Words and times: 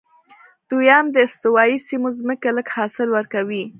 دویم، 0.69 1.05
د 1.11 1.17
استوایي 1.27 1.77
سیمو 1.87 2.09
ځمکې 2.17 2.49
لږ 2.57 2.67
حاصل 2.75 3.07
ورکوي. 3.13 3.63